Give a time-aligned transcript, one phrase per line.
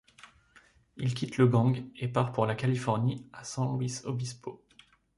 [0.97, 4.65] Il quitte le gang et part pour la Californie à San Luis Obispo.